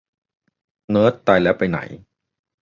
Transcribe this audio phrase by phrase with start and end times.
[0.89, 1.77] เนิร์ดตายแล้วไปไหน?